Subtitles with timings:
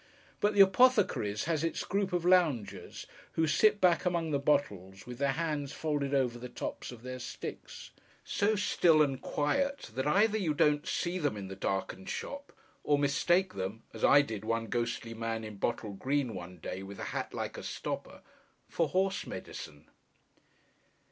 [0.39, 5.19] But the apothecary's has its group of loungers, who sit back among the bottles, with
[5.19, 7.91] their hands folded over the tops of their sticks.
[8.25, 12.51] So still and quiet, that either you don't see them in the darkened shop,
[12.83, 17.03] or mistake them—as I did one ghostly man in bottle green, one day, with a
[17.13, 19.87] hat like a stopper—for Horse Medicine.